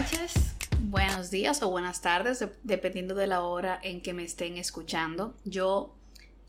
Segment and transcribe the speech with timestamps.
[0.00, 5.34] noches, buenos días o buenas tardes, dependiendo de la hora en que me estén escuchando.
[5.44, 5.94] Yo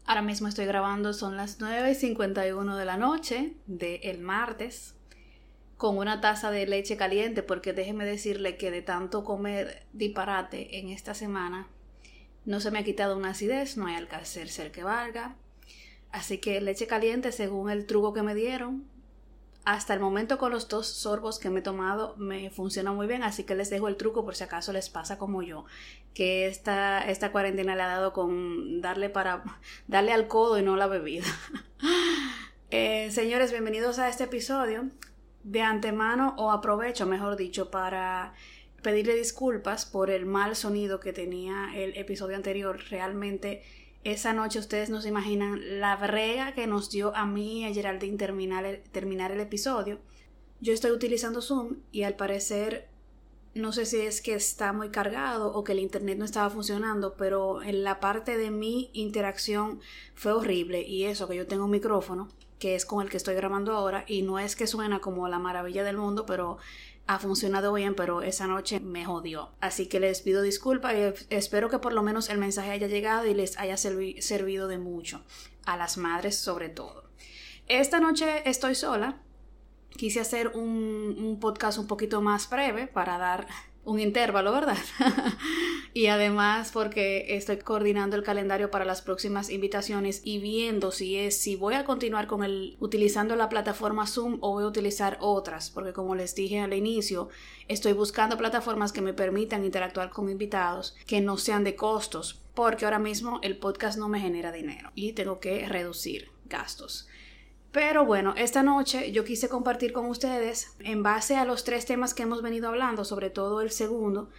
[0.05, 4.95] ahora mismo estoy grabando, son las 9 y 51 de la noche del martes,
[5.75, 10.88] con una taza de leche caliente, porque déjeme decirle que de tanto comer disparate en
[10.88, 11.68] esta semana,
[12.45, 15.36] no se me ha quitado una acidez, no hay alcance ser que valga.
[16.09, 18.85] Así que leche caliente, según el truco que me dieron,
[19.63, 23.23] hasta el momento con los dos sorbos que me he tomado me funciona muy bien,
[23.23, 25.65] así que les dejo el truco por si acaso les pasa como yo,
[26.13, 29.43] que esta, esta cuarentena le ha dado con darle para
[29.87, 31.25] darle al codo y no la bebida.
[32.73, 34.85] Eh, señores, bienvenidos a este episodio.
[35.43, 38.34] De antemano o aprovecho, mejor dicho, para
[38.81, 42.79] pedirle disculpas por el mal sonido que tenía el episodio anterior.
[42.89, 43.62] Realmente
[44.04, 47.73] esa noche ustedes no se imaginan la brega que nos dio a mí y a
[47.73, 49.99] Geraldine terminar el, terminar el episodio.
[50.60, 52.90] Yo estoy utilizando Zoom y al parecer
[53.54, 57.16] no sé si es que está muy cargado o que el internet no estaba funcionando,
[57.18, 59.82] pero en la parte de mi interacción
[60.15, 63.34] fue horrible y eso que yo tengo un micrófono que es con el que estoy
[63.34, 66.59] grabando ahora y no es que suena como la maravilla del mundo, pero
[67.07, 69.52] ha funcionado bien, pero esa noche me jodió.
[69.59, 73.25] Así que les pido disculpas y espero que por lo menos el mensaje haya llegado
[73.25, 75.24] y les haya servido de mucho,
[75.66, 77.09] a las madres sobre todo.
[77.68, 79.22] Esta noche estoy sola.
[79.90, 83.47] Quise hacer un, un podcast un poquito más breve para dar
[83.84, 84.78] un intervalo, ¿verdad?
[85.94, 91.38] y además porque estoy coordinando el calendario para las próximas invitaciones y viendo si es
[91.38, 95.72] si voy a continuar con el utilizando la plataforma Zoom o voy a utilizar otras,
[95.72, 97.29] porque como les dije al inicio,
[97.68, 102.85] estoy buscando plataformas que me permitan interactuar con invitados que no sean de costos, porque
[102.85, 107.07] ahora mismo el podcast no me genera dinero y tengo que reducir gastos.
[107.72, 112.14] Pero bueno, esta noche yo quise compartir con ustedes, en base a los tres temas
[112.14, 114.30] que hemos venido hablando, sobre todo el segundo,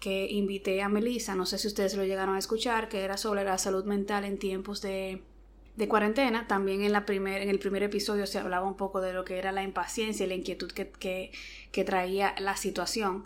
[0.00, 3.44] que invité a Melissa, no sé si ustedes lo llegaron a escuchar, que era sobre
[3.44, 5.22] la salud mental en tiempos de,
[5.76, 6.46] de cuarentena.
[6.48, 9.38] También en, la primer, en el primer episodio se hablaba un poco de lo que
[9.38, 11.30] era la impaciencia y la inquietud que, que,
[11.70, 13.24] que traía la situación.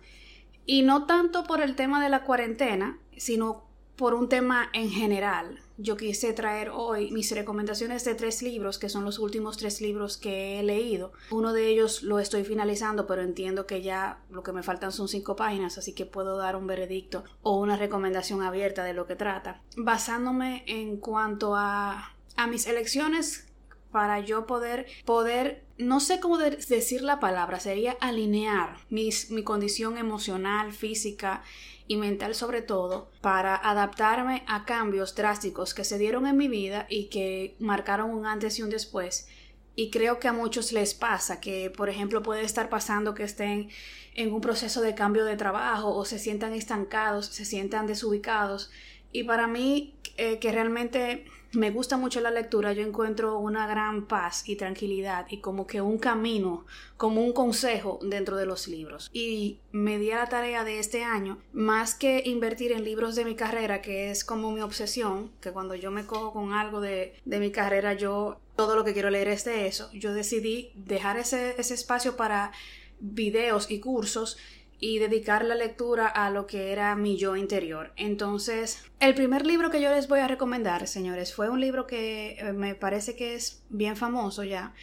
[0.66, 3.64] Y no tanto por el tema de la cuarentena, sino
[3.98, 5.58] por un tema en general.
[5.76, 10.16] Yo quise traer hoy mis recomendaciones de tres libros, que son los últimos tres libros
[10.16, 11.12] que he leído.
[11.30, 15.08] Uno de ellos lo estoy finalizando, pero entiendo que ya lo que me faltan son
[15.08, 19.16] cinco páginas, así que puedo dar un veredicto o una recomendación abierta de lo que
[19.16, 19.60] trata.
[19.76, 23.47] Basándome en cuanto a, a mis elecciones
[23.90, 29.98] para yo poder, poder, no sé cómo decir la palabra, sería alinear mis, mi condición
[29.98, 31.42] emocional, física
[31.86, 36.86] y mental sobre todo, para adaptarme a cambios drásticos que se dieron en mi vida
[36.88, 39.26] y que marcaron un antes y un después.
[39.74, 43.70] Y creo que a muchos les pasa que, por ejemplo, puede estar pasando que estén
[44.14, 48.70] en un proceso de cambio de trabajo o se sientan estancados, se sientan desubicados.
[49.12, 54.06] Y para mí, eh, que realmente me gusta mucho la lectura, yo encuentro una gran
[54.06, 56.66] paz y tranquilidad y como que un camino,
[56.96, 59.10] como un consejo dentro de los libros.
[59.12, 63.24] Y me di a la tarea de este año, más que invertir en libros de
[63.24, 67.14] mi carrera, que es como mi obsesión, que cuando yo me cojo con algo de,
[67.24, 71.16] de mi carrera, yo todo lo que quiero leer es de eso, yo decidí dejar
[71.16, 72.52] ese, ese espacio para
[73.00, 74.36] videos y cursos
[74.80, 77.92] y dedicar la lectura a lo que era mi yo interior.
[77.96, 82.36] Entonces, el primer libro que yo les voy a recomendar, señores, fue un libro que
[82.38, 84.74] eh, me parece que es bien famoso ya.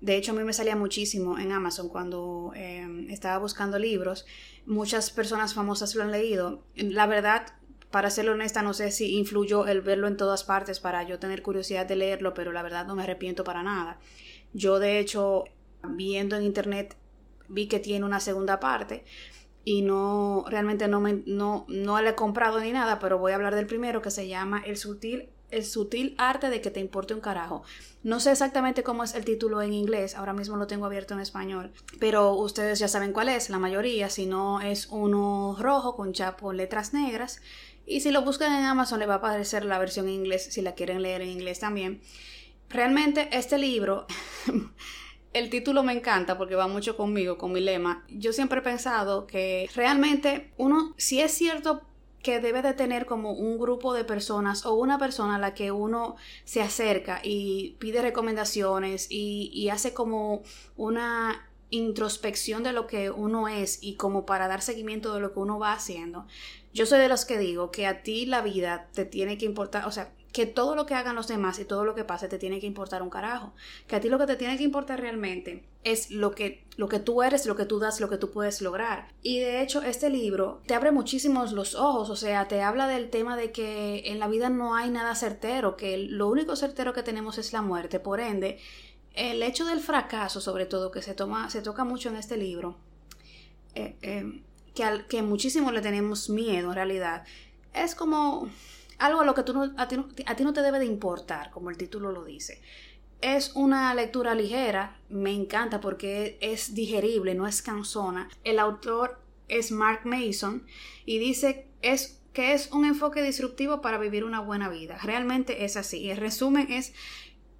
[0.00, 4.26] De hecho, a mí me salía muchísimo en Amazon cuando em, estaba buscando libros.
[4.66, 6.62] Muchas personas famosas lo han leído.
[6.74, 7.46] La verdad,
[7.90, 11.42] para ser honesta, no sé si influyó el verlo en todas partes para yo tener
[11.42, 13.98] curiosidad de leerlo, pero la verdad no me arrepiento para nada.
[14.52, 15.44] Yo, de hecho,
[15.82, 16.96] viendo en internet,
[17.48, 19.04] vi que tiene una segunda parte
[19.64, 23.36] y no realmente no me no, no le he comprado ni nada, pero voy a
[23.36, 27.14] hablar del primero que se llama El sutil el sutil arte de que te importe
[27.14, 27.62] un carajo.
[28.02, 31.20] No sé exactamente cómo es el título en inglés, ahora mismo lo tengo abierto en
[31.20, 36.12] español, pero ustedes ya saben cuál es, la mayoría, si no es uno rojo con
[36.12, 37.40] chapo letras negras.
[37.86, 40.62] Y si lo buscan en Amazon le va a aparecer la versión en inglés si
[40.62, 42.00] la quieren leer en inglés también.
[42.70, 44.06] Realmente este libro
[45.34, 48.04] el título me encanta porque va mucho conmigo, con mi lema.
[48.08, 51.82] Yo siempre he pensado que realmente uno, si es cierto
[52.22, 55.72] que debe de tener como un grupo de personas o una persona a la que
[55.72, 60.42] uno se acerca y pide recomendaciones y, hace como
[60.76, 65.40] una introspección de lo que uno es y como para dar seguimiento de lo que
[65.40, 66.26] uno va haciendo.
[66.72, 69.86] Yo soy de los que digo que a ti la vida te tiene que importar,
[69.86, 72.38] o sea, que todo lo que hagan los demás y todo lo que pase te
[72.38, 73.52] tiene que importar un carajo.
[73.86, 76.98] Que a ti lo que te tiene que importar realmente es lo que, lo que
[76.98, 79.12] tú eres, lo que tú das, lo que tú puedes lograr.
[79.22, 83.10] Y de hecho, este libro te abre muchísimos los ojos, o sea, te habla del
[83.10, 87.04] tema de que en la vida no hay nada certero, que lo único certero que
[87.04, 88.00] tenemos es la muerte.
[88.00, 88.58] Por ende,
[89.14, 92.76] el hecho del fracaso, sobre todo, que se, toma, se toca mucho en este libro,
[93.76, 94.42] eh, eh,
[94.74, 97.24] que, al, que muchísimo le tenemos miedo en realidad,
[97.72, 98.48] es como
[98.98, 100.86] algo a lo que tú no, a, ti no, a ti no te debe de
[100.86, 102.60] importar, como el título lo dice.
[103.20, 108.28] Es una lectura ligera, me encanta porque es digerible, no es cansona.
[108.44, 109.18] El autor
[109.48, 110.66] es Mark Mason
[111.06, 114.98] y dice es, que es un enfoque disruptivo para vivir una buena vida.
[115.02, 116.10] Realmente es así.
[116.10, 116.92] El resumen es,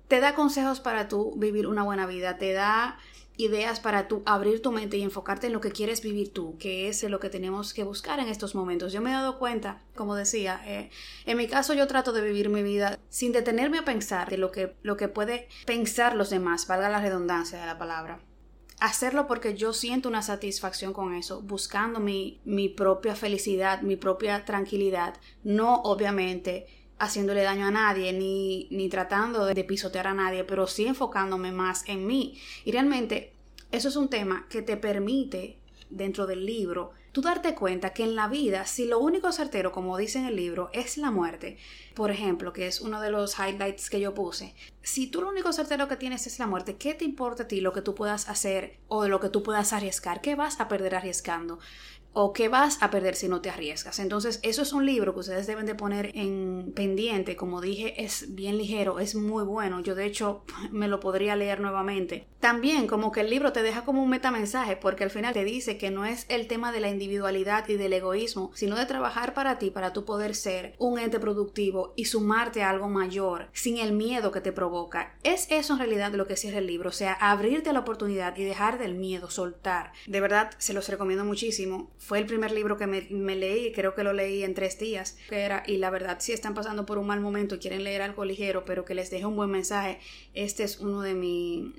[0.09, 2.99] te da consejos para tú vivir una buena vida, te da
[3.37, 6.89] ideas para tú abrir tu mente y enfocarte en lo que quieres vivir tú, que
[6.89, 8.93] es lo que tenemos que buscar en estos momentos.
[8.93, 10.91] Yo me he dado cuenta, como decía, eh,
[11.27, 14.51] en mi caso yo trato de vivir mi vida sin detenerme a pensar de lo
[14.51, 18.21] que, lo que puede pensar los demás, valga la redundancia de la palabra.
[18.81, 24.45] Hacerlo porque yo siento una satisfacción con eso, buscando mi, mi propia felicidad, mi propia
[24.45, 30.67] tranquilidad, no obviamente haciéndole daño a nadie ni, ni tratando de, pisotear a nadie, pero
[30.67, 32.39] sí enfocándome más en mí.
[32.65, 33.33] Y realmente
[33.73, 35.59] eso es un tema que te permite
[35.91, 39.97] dentro del libro tú darte cuenta que en la vida, si lo único certero, como
[39.97, 41.59] dice en el libro, es la muerte,
[41.95, 45.53] por ejemplo, que es uno de los highlights que yo puse, si tú lo único
[45.53, 48.29] certero que tienes es la muerte, ¿qué te importa a ti lo que tú puedas
[48.29, 50.21] hacer o lo que tú puedas arriesgar?
[50.23, 51.61] ¿Qué vas a perder arriesgando?
[52.15, 53.99] O qué vas a perder si no te arriesgas.
[53.99, 57.37] Entonces, eso es un libro que ustedes deben de poner en pendiente.
[57.37, 59.81] Como dije, es bien ligero, es muy bueno.
[59.81, 62.27] Yo, de hecho, me lo podría leer nuevamente.
[62.45, 65.79] También, como que el libro te deja como un metamensaje, porque al final te dice
[65.79, 69.59] que no es el tema de la individualidad y del egoísmo, sino de trabajar para
[69.59, 73.93] ti, para tú poder ser un ente productivo y sumarte a algo mayor, sin el
[73.93, 75.17] miedo que te provoca.
[75.23, 78.37] Es eso en realidad lo que cierra el libro, o sea, abrirte a la oportunidad
[78.37, 79.93] y dejar del miedo, soltar.
[80.07, 84.05] De verdad, se los recomiendo muchísimo fue el primer libro que me, leí, creo que
[84.05, 87.07] lo leí en tres días, que era, y la verdad, si están pasando por un
[87.07, 89.99] mal momento y quieren leer algo ligero, pero que les deje un buen mensaje,
[90.35, 91.73] este es uno de, mi,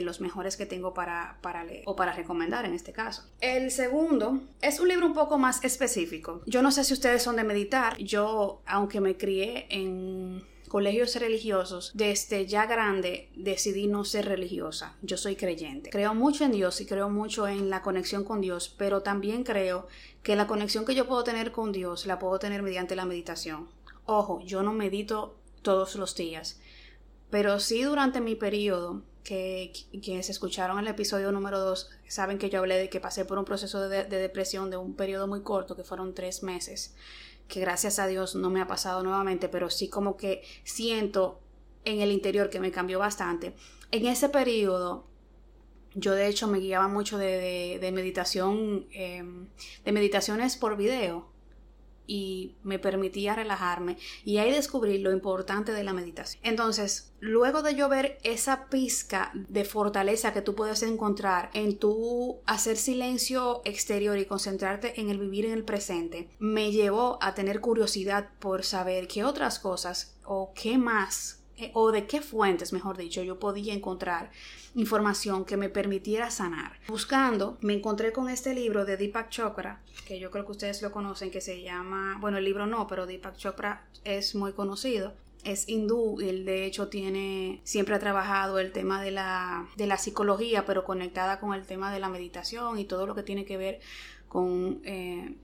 [0.00, 3.24] los mejores que tengo para, para leer, o para recomendar en este caso.
[3.40, 6.42] El segundo es un libro un poco más específico.
[6.46, 11.90] Yo no sé si ustedes son de meditar, yo, aunque me crié en colegios religiosos,
[11.94, 14.94] desde ya grande decidí no ser religiosa.
[15.02, 15.90] Yo soy creyente.
[15.90, 19.88] Creo mucho en Dios y creo mucho en la conexión con Dios, pero también creo
[20.22, 23.68] que la conexión que yo puedo tener con Dios la puedo tener mediante la meditación.
[24.06, 26.60] Ojo, yo no medito todos los días,
[27.30, 29.72] pero sí durante mi periodo que
[30.02, 33.44] quienes escucharon el episodio número 2 saben que yo hablé de que pasé por un
[33.44, 36.94] proceso de, de, depresión de un periodo muy corto, que fueron tres meses
[37.50, 41.40] que gracias a Dios no me ha pasado nuevamente, pero sí como que siento
[41.84, 43.54] en el interior que me cambió bastante.
[43.90, 45.04] En ese periodo,
[45.94, 49.48] yo de hecho me guiaba mucho de, de, meditación, em,
[49.84, 51.29] de meditaciones por video
[52.10, 56.42] y me permitía relajarme y ahí descubrí lo importante de la meditación.
[56.44, 62.40] Entonces, luego de yo ver esa pizca de fortaleza que tú puedes encontrar en tu
[62.46, 67.60] hacer silencio exterior y concentrarte en el vivir en el presente, me llevó a tener
[67.60, 72.96] curiosidad por saber qué otras cosas o qué más eh, o de qué fuentes, mejor
[72.96, 74.30] dicho, yo podía encontrar
[74.74, 76.78] información que me permitiera sanar.
[76.88, 80.92] Buscando, me encontré con este libro de Deepak Chopra, que yo creo que ustedes lo
[80.92, 85.12] conocen, que se llama, bueno, el libro no, pero Deepak Chopra es muy conocido.
[85.42, 89.96] Es hindú, él de hecho tiene, siempre ha trabajado el tema de la, de la
[89.96, 93.56] psicología, pero conectada con el tema de la meditación y todo lo que tiene que
[93.56, 93.80] ver
[94.28, 95.34] con eh,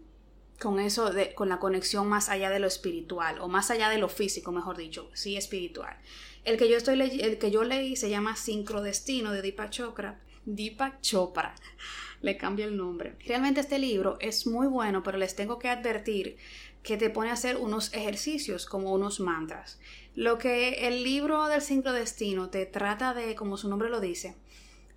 [0.60, 3.98] con eso, de, con la conexión más allá de lo espiritual, o más allá de
[3.98, 5.96] lo físico, mejor dicho, sí espiritual.
[6.44, 10.20] El que yo, estoy el que yo leí se llama Sincrodestino de Deepak Chopra.
[10.44, 11.54] Deepak Chopra,
[12.22, 13.16] le cambia el nombre.
[13.26, 16.36] Realmente este libro es muy bueno, pero les tengo que advertir
[16.82, 19.80] que te pone a hacer unos ejercicios como unos mantras.
[20.14, 24.36] Lo que el libro del sincrodestino te trata de, como su nombre lo dice,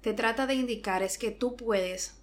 [0.01, 2.21] te trata de indicar es que tú puedes,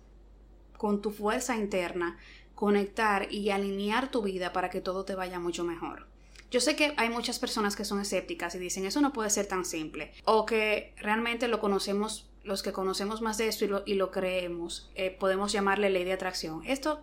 [0.77, 2.17] con tu fuerza interna,
[2.57, 6.09] conectar y alinear tu vida para que todo te vaya mucho mejor.
[6.51, 9.47] Yo sé que hay muchas personas que son escépticas y dicen eso no puede ser
[9.47, 14.11] tan simple o que realmente lo conocemos, los que conocemos más de esto y lo,
[14.11, 16.63] creemos, eh, podemos llamarle ley de atracción.
[16.65, 17.03] Esto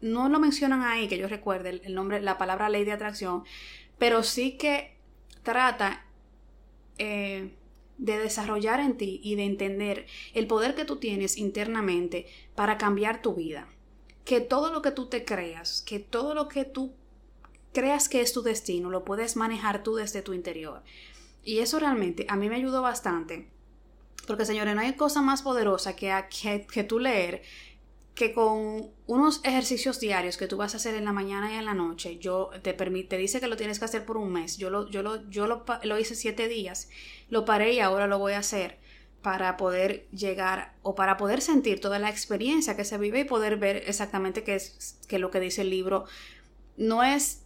[0.00, 3.44] no lo mencionan ahí, que yo recuerde el, nombre, la palabra ley de atracción,
[3.98, 4.96] pero sí que
[5.44, 6.04] trata
[6.96, 7.52] eh,
[7.98, 12.26] de desarrollar en ti y de entender el poder que tú tienes internamente
[12.56, 13.68] para cambiar tu vida
[14.28, 16.92] que todo lo que tú te creas, que todo lo que tú
[17.72, 20.82] creas que es tu destino, lo puedes manejar tú desde tu interior.
[21.42, 23.48] Y eso realmente a mí me ayudó bastante.
[24.26, 27.40] Porque señores, no hay cosa más poderosa que, que, que tú leer
[28.14, 31.64] que con unos ejercicios diarios que tú vas a hacer en la mañana y en
[31.64, 34.58] la noche, yo te permite, dice que lo tienes que hacer por un mes.
[34.58, 36.90] Yo lo, yo lo, yo lo, lo hice siete días,
[37.30, 38.78] lo paré y ahora lo voy a hacer
[39.22, 43.56] para poder llegar o para poder sentir toda la experiencia que se vive y poder
[43.56, 46.04] ver exactamente qué es que lo que dice el libro.
[46.76, 47.42] No es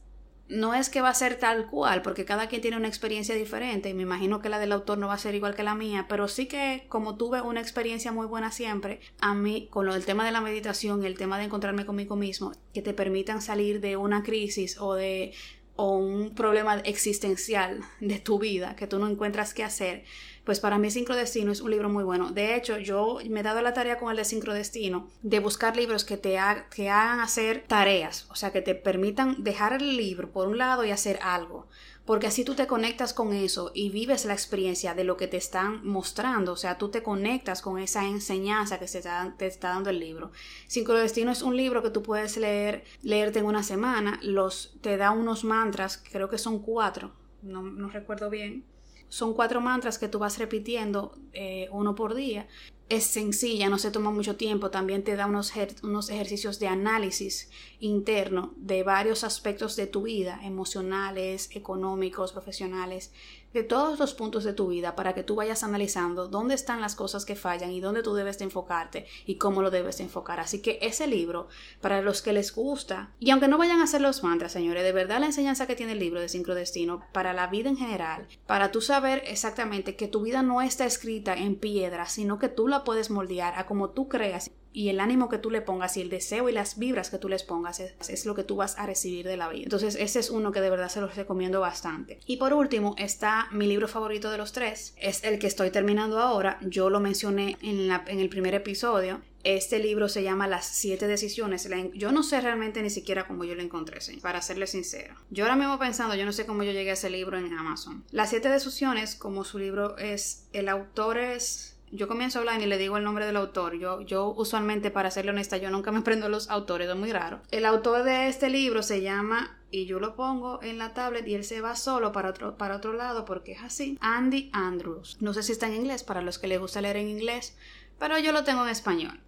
[0.48, 3.88] no es que va a ser tal cual, porque cada quien tiene una experiencia diferente
[3.88, 6.06] y me imagino que la del autor no va a ser igual que la mía,
[6.08, 10.24] pero sí que como tuve una experiencia muy buena siempre, a mí con del tema
[10.26, 13.96] de la meditación y el tema de encontrarme conmigo mismo, que te permitan salir de
[13.96, 15.32] una crisis o de
[15.74, 20.04] o un problema existencial de tu vida que tú no encuentras qué hacer,
[20.44, 22.30] pues para mí Sincrodestino es un libro muy bueno.
[22.30, 26.04] De hecho, yo me he dado la tarea con el de Sincrodestino de buscar libros
[26.04, 30.58] que te hagan hacer tareas, o sea, que te permitan dejar el libro por un
[30.58, 31.66] lado y hacer algo
[32.04, 35.36] porque así tú te conectas con eso y vives la experiencia de lo que te
[35.36, 39.02] están mostrando, o sea, tú te conectas con esa enseñanza que se
[39.36, 40.32] te está dando el libro.
[40.66, 45.12] Sincrodestino es un libro que tú puedes leer, leerte en una semana, los, te da
[45.12, 48.64] unos mantras, creo que son cuatro, no, no recuerdo bien,
[49.12, 52.48] son cuatro mantras que tú vas repitiendo eh, uno por día.
[52.88, 55.52] Es sencilla, no se toma mucho tiempo, también te da unos,
[55.82, 63.12] unos ejercicios de análisis interno de varios aspectos de tu vida, emocionales, económicos, profesionales,
[63.52, 66.94] de todos los puntos de tu vida para que tú vayas analizando dónde están las
[66.94, 70.40] cosas que fallan y dónde tú debes de enfocarte y cómo lo debes de enfocar.
[70.40, 71.48] Así que ese libro,
[71.80, 74.92] para los que les gusta, y aunque no vayan a hacer los mantras, señores, de
[74.92, 78.72] verdad la enseñanza que tiene el libro de Sincrodestino para la vida en general, para
[78.72, 82.84] tú saber exactamente que tu vida no está escrita en piedra, sino que tú la
[82.84, 86.08] puedes moldear a como tú creas y el ánimo que tú le pongas y el
[86.08, 89.26] deseo y las vibras que tú les pongas es, lo que tú vas a recibir
[89.26, 89.64] de la vida.
[89.64, 92.20] Entonces ese es uno que de verdad se los recomiendo bastante.
[92.26, 96.18] Y por último está mi libro favorito de los tres, es el que estoy terminando
[96.18, 99.20] ahora, yo lo mencioné en, la, en el primer episodio.
[99.44, 101.68] Este libro se llama Las siete decisiones.
[101.94, 105.16] Yo no sé realmente ni siquiera cómo yo lo encontré, para serle sincero.
[105.30, 108.04] Yo ahora mismo pensando, yo no sé cómo yo llegué a ese libro en Amazon.
[108.12, 112.66] Las siete decisiones, como su libro es, el autor es yo comienzo a hablar y
[112.66, 113.78] le digo el nombre del autor.
[113.78, 117.40] Yo, yo usualmente, para serle honesta, yo nunca me aprendo los autores, es muy raro.
[117.50, 121.34] El autor de este libro se llama, y yo lo pongo en la tablet y
[121.34, 125.16] él se va solo para otro, para otro lado porque es así, Andy Andrews.
[125.20, 127.56] No sé si está en inglés, para los que les gusta leer en inglés,
[127.98, 129.20] pero yo lo tengo en español.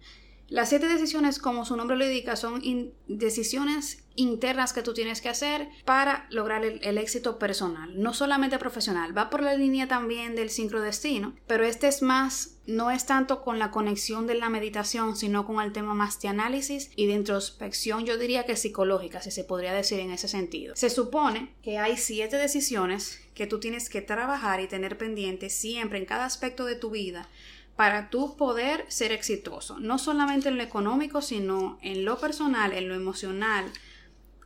[0.47, 2.61] Las siete decisiones, como su nombre lo indica, son
[3.07, 9.17] decisiones internas que tú tienes que hacer para lograr el, éxito personal, no solamente profesional.
[9.17, 13.59] Va por la línea también del sincrodestino, pero este es más, no es tanto con
[13.59, 18.05] la conexión de la meditación, sino con el tema más de análisis y de introspección,
[18.05, 20.75] yo diría que psicológica, si se podría decir en ese sentido.
[20.75, 25.97] Se supone que hay siete decisiones que tú tienes que trabajar y tener pendientes siempre
[25.99, 27.27] en cada aspecto de tu vida
[27.75, 32.87] para tú poder ser exitoso, no solamente en lo económico, sino en lo personal, en
[32.87, 33.71] lo emocional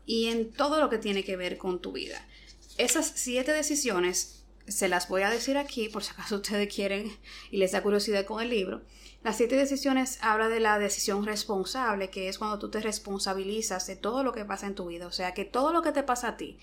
[0.06, 2.26] y en todo lo que tiene que ver con tu vida.
[2.78, 7.12] Esas siete decisiones se las voy a decir aquí por si acaso ustedes quieren
[7.52, 8.82] y les da curiosidad con el libro.
[9.24, 13.98] Las siete decisiones habla de la decisión responsable, que es cuando tú te responsabilizas de
[13.98, 16.30] todo lo que pasa en tu vida, o sea, que todo lo que te pasa
[16.30, 16.58] a ti,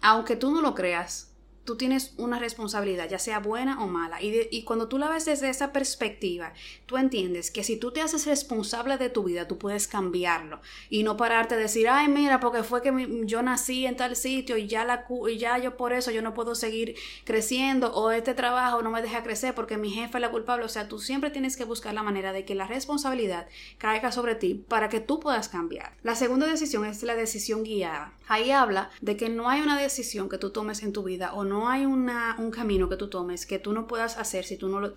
[0.00, 1.33] aunque tú no lo creas,
[1.64, 4.22] tú tienes una responsabilidad, ya sea buena o mala.
[4.22, 6.52] Y, y, cuando tú la ves desde esa perspectiva,
[6.86, 10.60] tú entiendes que si tú te haces responsable de tu vida, tú puedes cambiarlo.
[10.90, 14.56] Y no pararte a decir, ay, mira, porque fue que yo nací en tal sitio
[14.56, 18.34] y ya, la, y ya yo por eso yo no puedo seguir creciendo o este
[18.34, 20.64] trabajo no me deja crecer porque mi jefe es la culpable.
[20.64, 24.34] O sea, tú siempre tienes que buscar la manera de que la responsabilidad caiga sobre
[24.34, 25.92] ti para que tú puedas cambiar.
[26.02, 28.12] La segunda decisión es la decisión guiada.
[28.26, 31.44] Ahí habla de que no hay una decisión que tú tomes en tu vida o
[31.44, 34.68] no hay una, un camino que tú tomes que tú no puedas hacer si tú
[34.68, 34.92] no,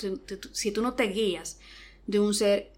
[0.53, 1.59] si tú no te guías
[2.05, 2.71] de un ser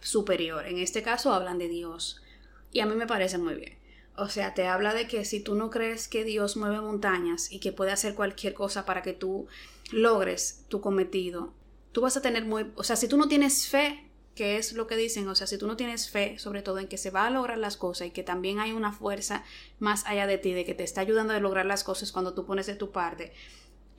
[0.00, 0.66] superior.
[0.66, 2.22] En este caso hablan de Dios.
[2.70, 3.78] Y a mí me parece muy bien.
[4.16, 7.60] O sea, te habla de que si tú no crees que Dios mueve montañas y
[7.60, 9.46] que puede hacer cualquier cosa para que tú
[9.92, 11.52] logres tu cometido,
[11.92, 12.72] tú vas a tener muy...
[12.74, 14.07] O sea, si tú no tienes fe
[14.38, 16.86] que es lo que dicen, o sea, si tú no tienes fe, sobre todo en
[16.86, 19.42] que se va a lograr las cosas y que también hay una fuerza
[19.80, 22.46] más allá de ti, de que te está ayudando a lograr las cosas cuando tú
[22.46, 23.32] pones de tu parte,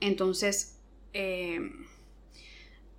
[0.00, 0.78] entonces
[1.12, 1.60] eh,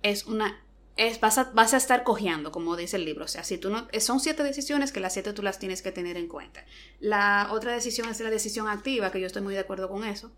[0.02, 0.64] es una...
[0.94, 3.24] Es, vas, a, vas a estar cojeando, como dice el libro.
[3.24, 5.90] O sea, si tú no, son siete decisiones que las siete tú las tienes que
[5.90, 6.64] tener en cuenta.
[7.00, 10.30] La otra decisión es la decisión activa, que yo estoy muy de acuerdo con eso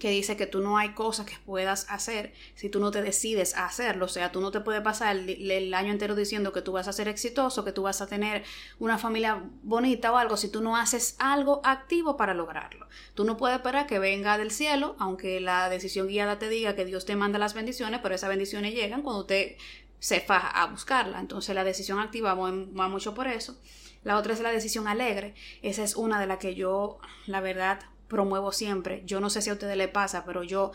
[0.00, 3.54] que dice que tú no hay cosas que puedas hacer si tú no te decides
[3.54, 4.06] a hacerlo.
[4.06, 6.92] O sea, tú no te puedes pasar el, año entero diciendo que tú vas a
[6.92, 8.42] ser exitoso, que tú vas a tener
[8.80, 12.88] una familia bonita o algo, si tú no haces algo activo para lograrlo.
[13.14, 16.84] Tú no puedes esperar que venga del cielo, aunque la decisión guiada te diga que
[16.84, 19.56] Dios te manda las bendiciones, pero esas bendiciones llegan cuando usted
[20.00, 21.20] se faja a buscarla.
[21.20, 23.56] Entonces la decisión activa va mucho por eso.
[24.02, 25.34] La otra es la decisión alegre.
[25.62, 27.80] Esa es una de las que yo, la verdad,
[28.10, 29.02] promuevo siempre.
[29.06, 30.72] Yo no sé si a ustedes les pasa, pero yo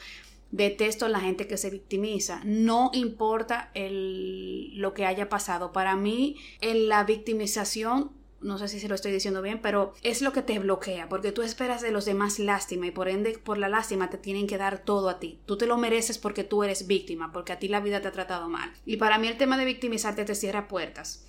[0.50, 2.42] detesto a la gente que se victimiza.
[2.46, 5.72] No importa el, lo que haya pasado.
[5.72, 8.12] Para mí, en la victimización
[8.42, 11.32] no sé si se lo estoy diciendo bien, pero es lo que te bloquea, porque
[11.32, 14.60] tú esperas de los demás lástima y por ende por la lástima te tienen que
[14.60, 15.40] dar todo a ti.
[15.46, 18.12] Tú te lo mereces porque tú eres víctima, porque a ti la vida te ha
[18.12, 18.72] tratado mal.
[18.86, 21.26] Y para mí el tema de victimizarte te cierra puertas.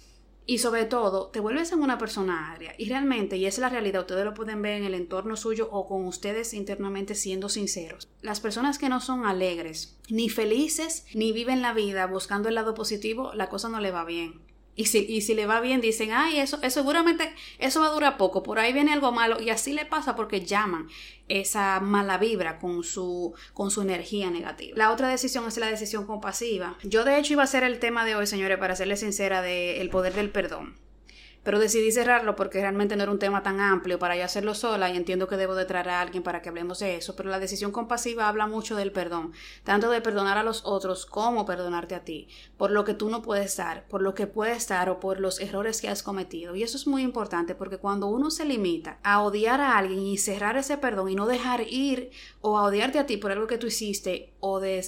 [0.48, 2.72] Y sobre todo, te vuelves en una persona agria.
[2.78, 5.88] Y realmente, y es la realidad, ustedes lo pueden ver en el entorno suyo o
[5.88, 8.08] con ustedes internamente siendo sinceros.
[8.22, 12.74] Las personas que no son alegres, ni felices, ni viven la vida buscando el lado
[12.74, 14.45] positivo, la cosa no le va bien.
[14.76, 17.92] Y si, y si le va bien, dicen, ay, eso, eso seguramente, eso va a
[17.92, 20.88] durar poco, por ahí viene algo malo, y así le pasa porque llaman
[21.28, 24.76] esa mala vibra con su, con su energía negativa.
[24.76, 26.76] La otra decisión es la decisión compasiva.
[26.84, 29.80] Yo de hecho iba a ser el tema de hoy, señores, para serles sincera, del
[29.80, 30.85] el poder del perdón
[31.46, 34.90] pero decidí cerrarlo porque realmente no era un tema tan amplio para yo hacerlo sola
[34.90, 37.38] y entiendo que debo de traer a alguien para que hablemos de eso, pero la
[37.38, 42.02] decisión compasiva habla mucho del perdón, tanto de perdonar a los otros como perdonarte a
[42.02, 42.26] ti,
[42.56, 45.38] por lo que tú no puedes dar, por lo que puedes dar o por los
[45.38, 46.56] errores que has cometido.
[46.56, 50.18] Y eso es muy importante porque cuando uno se limita a odiar a alguien y
[50.18, 52.10] cerrar ese perdón y no dejar ir
[52.40, 54.84] o a odiarte a ti por algo que tú hiciste o, de,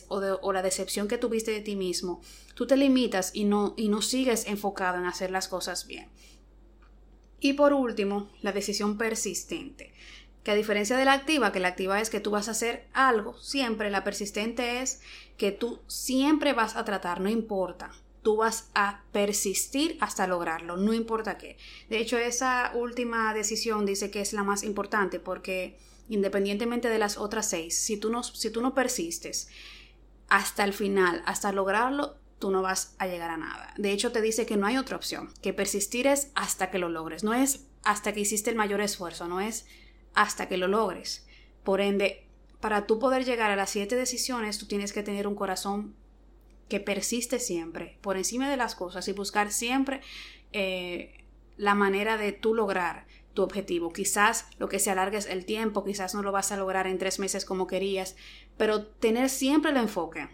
[0.53, 2.21] la decepción que tuviste de ti mismo,
[2.55, 6.09] tú te limitas y no, y no sigues enfocado en hacer las cosas bien.
[7.41, 9.93] Y por último, la decisión persistente,
[10.43, 12.87] que a diferencia de la activa, que la activa es que tú vas a hacer
[12.93, 15.01] algo siempre, la persistente es
[15.37, 17.93] que tú siempre vas a tratar, no importa,
[18.23, 21.57] tú vas a persistir hasta lograrlo, no importa qué.
[21.89, 25.79] De hecho, esa última decisión dice que es la más importante porque
[26.09, 29.49] independientemente de las otras seis, si tú no, si tú no persistes
[30.29, 33.75] hasta el final, hasta lograrlo, tú no vas a llegar a nada.
[33.77, 36.89] De hecho, te dice que no hay otra opción, que persistir es hasta que lo
[36.89, 39.67] logres, no es hasta que hiciste el mayor esfuerzo, no es
[40.15, 41.27] hasta que lo logres.
[41.65, 42.27] Por ende,
[42.61, 45.95] para tú poder llegar a las siete decisiones, tú tienes que tener un corazón
[46.69, 50.01] que persiste siempre, por encima de las cosas y buscar siempre
[50.53, 51.25] eh,
[51.57, 53.93] la manera de tú lograr tu objetivo.
[53.93, 56.99] Quizás lo que se alargue es el tiempo, quizás no lo vas a lograr en
[56.99, 58.17] tres meses como querías,
[58.57, 60.29] pero tener siempre el enfoque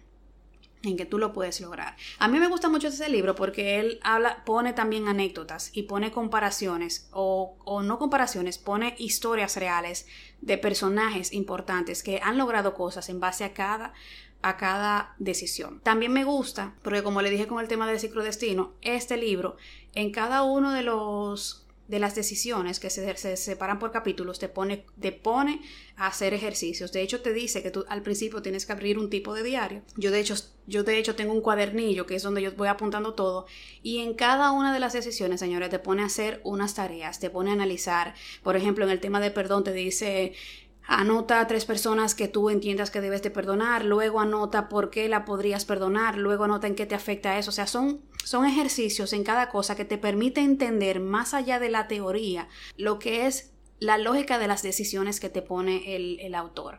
[0.84, 1.96] en que tú lo puedes lograr.
[2.18, 6.10] A mí me gusta mucho ese libro porque él habla, pone también anécdotas y pone
[6.10, 10.06] comparaciones o, o, no comparaciones, pone historias reales
[10.40, 13.92] de personajes importantes que han logrado cosas en base a cada
[14.44, 15.80] a cada decisión.
[15.80, 19.56] También me gusta, porque como le dije con el tema del ciclo destino, este libro,
[19.94, 24.86] en cada uno de los de las decisiones que se, separan por capítulos te pone,
[25.00, 25.60] te pone
[25.96, 26.92] a hacer ejercicios.
[26.92, 29.82] De hecho, te dice que tú al principio tienes que abrir un tipo de diario.
[29.96, 30.34] Yo de hecho,
[30.66, 33.46] yo de hecho tengo un cuadernillo que es donde yo voy apuntando todo.
[33.82, 37.30] Y en cada una de las decisiones, señores, te pone a hacer unas tareas, te
[37.30, 38.14] pone a analizar.
[38.42, 40.32] Por ejemplo, en el tema de perdón te dice
[40.86, 45.08] Anota a tres personas que tú entiendas que debes de perdonar, luego anota por qué
[45.08, 47.50] la podrías perdonar, luego anota en qué te afecta eso.
[47.50, 51.70] O sea, son, son ejercicios en cada cosa que te permite entender más allá de
[51.70, 56.78] la teoría lo que es la lógica de las decisiones que te pone el, autor.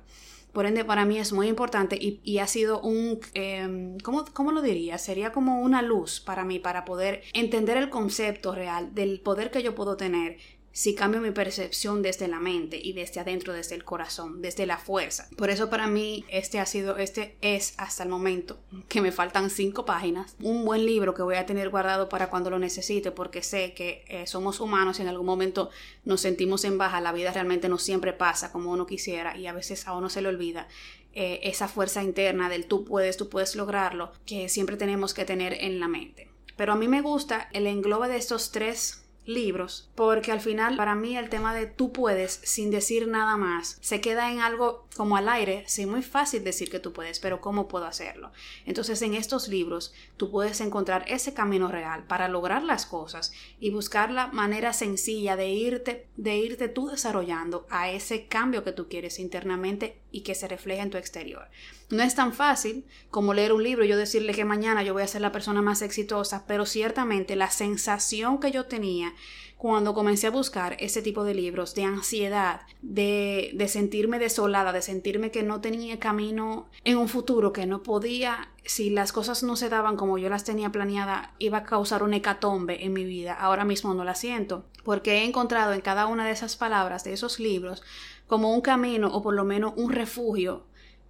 [0.53, 4.61] Por ende, para mí es muy importante y, ha sido un, eh, ¿cómo, ¿cómo, lo
[4.61, 4.97] diría?
[4.97, 9.63] Sería como una luz para mí, para poder entender el concepto real del poder que
[9.63, 10.37] yo puedo tener
[10.75, 14.77] si cambio mi percepción desde la mente y desde adentro, desde el corazón, desde la
[14.77, 15.29] fuerza.
[15.37, 18.59] Por eso para mí este ha sido, este es hasta el momento
[18.89, 22.49] que me faltan cinco páginas, un buen libro que voy a tener guardado para cuando
[22.49, 25.69] lo necesite porque sé que eh, somos humanos y en algún momento
[26.03, 29.53] nos sentimos en baja, la vida realmente no siempre pasa como uno quisiera y a
[29.53, 30.67] veces a uno se le olvida
[31.13, 35.53] eh, esa fuerza interna del tú puedes, tú puedes lograrlo que siempre tenemos que tener
[35.53, 36.29] en la mente.
[36.57, 40.95] Pero a mí me gusta el englobe de estos tres libros, porque al final para
[40.95, 45.17] mí el tema de tú puedes sin decir nada más se queda en algo como
[45.17, 48.31] al aire, sí, muy fácil decir que tú puedes, pero ¿cómo puedo hacerlo?
[48.65, 53.71] Entonces en estos libros tú puedes encontrar ese camino real para lograr las cosas y
[53.71, 58.87] buscar la manera sencilla de irte, de irte tú desarrollando a ese cambio que tú
[58.87, 61.47] quieres internamente y que se refleja en tu exterior.
[61.89, 65.03] No es tan fácil como leer un libro y yo decirle que mañana yo voy
[65.03, 69.13] a ser la persona más exitosa, pero ciertamente la sensación que yo tenía
[69.57, 74.81] cuando comencé a buscar ese tipo de libros de ansiedad, de, de sentirme desolada, de
[74.81, 79.55] sentirme que no tenía camino en un futuro, que no podía, si las cosas no
[79.55, 83.33] se daban como yo las tenía planeada, iba a causar un hecatombe en mi vida.
[83.33, 87.13] Ahora mismo no la siento, porque he encontrado en cada una de esas palabras, de
[87.13, 87.81] esos libros,
[88.27, 90.65] como un camino o por lo menos un refugio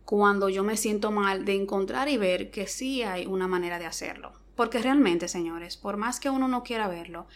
[0.05, 3.85] cuando yo me siento mal de encontrar y ver que sí hay una manera de
[3.85, 4.33] hacerlo.
[4.55, 7.27] Porque realmente, señores, por más que uno no quiera verlo,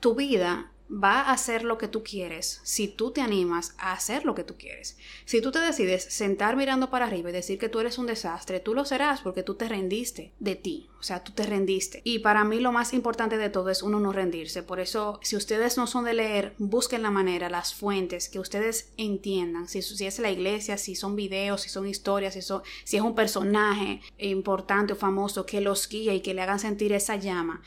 [0.00, 4.24] tu vida va a hacer lo que tú quieres si tú te animas a hacer
[4.24, 4.96] lo que tú quieres.
[5.24, 8.60] Si tú te decides sentar mirando para arriba y decir que tú eres un desastre,
[8.60, 12.02] tú lo serás porque tú te rendiste de ti, o sea, tú te rendiste.
[12.04, 14.62] Y para mí lo más importante de todo es uno no rendirse.
[14.62, 18.92] Por eso, si ustedes no son de leer, busquen la manera, las fuentes, que ustedes
[18.96, 23.02] entiendan, si, si es la iglesia, si son videos, si son historias, si, si es
[23.02, 27.62] un personaje importante o famoso que los guíe y que le hagan sentir esa llama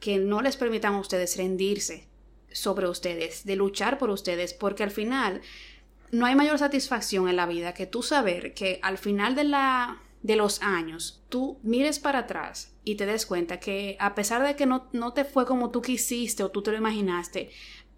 [0.00, 2.06] que no les permitan a ustedes rendirse,
[2.52, 5.42] sobre ustedes, de luchar por ustedes, porque al final
[6.10, 10.02] no hay mayor satisfacción en la vida que tú saber que al final de la
[10.26, 14.56] de los años, tú mires para atrás y te des cuenta que a pesar de
[14.56, 17.50] que no, no te fue como tú quisiste o tú te lo imaginaste,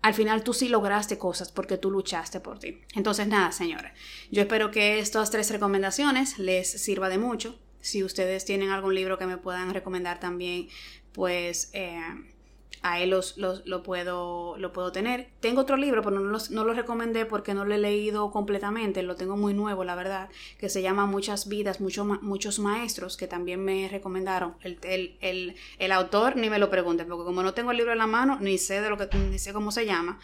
[0.03, 2.83] al final tú sí lograste cosas porque tú luchaste por ti.
[2.95, 3.93] Entonces, nada, señores,
[4.31, 7.59] yo espero que estas tres recomendaciones les sirva de mucho.
[7.81, 10.69] Si ustedes tienen algún libro que me puedan recomendar también,
[11.13, 11.99] pues eh,
[12.83, 15.29] a él los, lo, puedo, lo puedo tener.
[15.41, 19.17] Tengo otro libro, pero no, no lo recomendé porque no lo he leído completamente, lo
[19.17, 20.29] tengo muy nuevo, la verdad,
[20.59, 24.55] que se llama Muchas vidas, muchos maestros, que también me recomendaron.
[24.63, 24.79] El,
[25.21, 28.07] el, el, autor ni me lo pregunte, porque como no tengo el libro en la
[28.07, 30.19] mano, ni sé, de lo que, ni sé cómo se llama.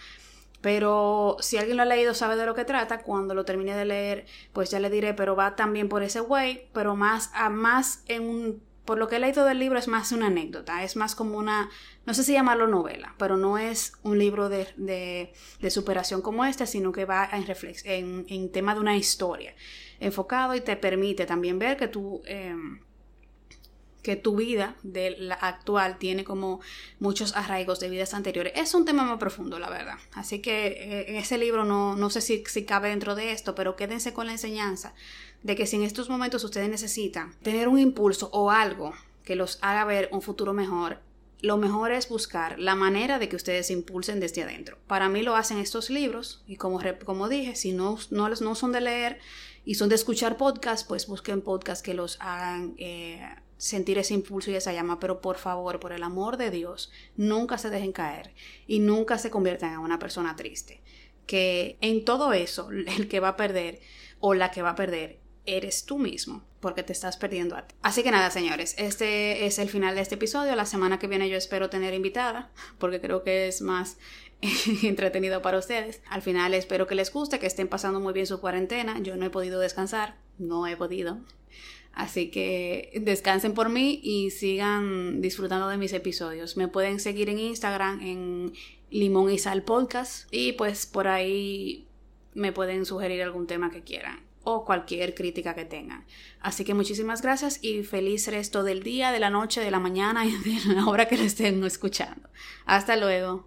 [0.61, 3.03] Pero si alguien lo ha leído, sabe de lo que trata.
[3.03, 6.69] Cuando lo termine de leer, pues ya le diré, pero va también por ese way,
[6.73, 10.13] pero más, a más en un por lo que he leído del libro es más
[10.13, 11.71] una anécdota, es más como una,
[12.07, 16.67] no sé si llamarlo novela, pero no es un libro de, de, superación como este,
[16.67, 19.55] sino que va en, en, tema de una historia
[20.01, 22.23] enfocado y te permite también ver que tú...
[22.27, 22.81] Em,
[24.05, 26.61] que tu vida de la actual tiene como
[27.01, 28.53] muchos arraigos de vidas anteriores.
[28.55, 29.97] Es un tema más profundo, la verdad.
[30.13, 33.77] Así que eh, ese libro no, no sé si, si cabe dentro de esto, pero
[33.77, 34.93] quédense con la enseñanza
[35.43, 38.93] de que si en estos momentos ustedes necesitan tener un impulso o algo
[39.25, 41.01] que los haga ver un futuro mejor,
[41.45, 44.79] lo mejor es buscar la manera de que ustedes se impulsen desde adentro.
[44.87, 48.73] Para mí lo hacen estos libros y como, como dije, si no, no, no son
[48.73, 49.19] de leer
[49.63, 53.21] y son de escuchar podcasts, pues busquen podcasts que los hagan eh,
[53.59, 57.59] sentir ese impulso y esa llama, pero por favor, por el amor de Dios, nunca
[57.59, 58.33] se dejen caer
[58.67, 60.81] y nunca se conviertan en una persona triste.
[61.27, 63.81] Que en todo eso, el que va a perder
[64.19, 67.75] o la que va a perder eres tú mismo, porque te estás perdiendo a ti.
[67.83, 70.57] Así que nada, señores, este es el final de este episodio.
[70.57, 73.99] La semana que viene yo espero tener invitada, porque creo que es más
[74.83, 76.01] entretenido para ustedes.
[76.09, 78.99] Al final espero que les guste, que estén pasando muy bien su cuarentena.
[79.01, 81.19] Yo no he podido descansar, no he podido.
[81.93, 86.57] Así que descansen por mí y sigan disfrutando de mis episodios.
[86.57, 88.55] Me pueden seguir en Instagram en
[88.89, 91.87] Limón y Sal Podcast y pues por ahí
[92.33, 96.05] me pueden sugerir algún tema que quieran o cualquier crítica que tengan.
[96.41, 100.25] Así que muchísimas gracias y feliz resto del día, de la noche, de la mañana
[100.25, 102.29] y de la hora que lo estén escuchando.
[102.67, 103.47] Hasta luego.